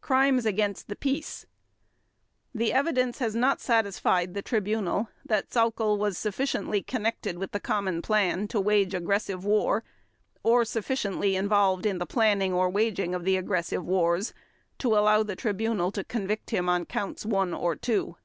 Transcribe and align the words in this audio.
Crimes 0.00 0.46
against 0.46 0.98
Peace 0.98 1.44
The 2.54 2.72
evidence 2.72 3.18
has 3.18 3.34
not 3.36 3.60
satisfied 3.60 4.32
the 4.32 4.40
Tribunal 4.40 5.10
that 5.26 5.50
Sauckel 5.50 5.98
was 5.98 6.16
sufficiently 6.16 6.82
connected 6.82 7.36
with 7.36 7.52
the 7.52 7.60
common 7.60 8.00
plan 8.00 8.48
to 8.48 8.58
wage 8.58 8.94
aggressive 8.94 9.44
war 9.44 9.84
or 10.42 10.64
sufficiently 10.64 11.36
involved 11.36 11.84
in 11.84 11.98
the 11.98 12.06
planning 12.06 12.54
or 12.54 12.70
waging 12.70 13.14
of 13.14 13.24
the 13.24 13.36
aggressive 13.36 13.84
wars 13.84 14.32
to 14.78 14.96
allow 14.96 15.22
the 15.22 15.36
Tribunal 15.36 15.92
to 15.92 16.02
convict 16.04 16.48
him 16.48 16.70
on 16.70 16.86
Counts 16.86 17.26
One 17.26 17.52
or 17.52 17.76
Two. 17.76 18.16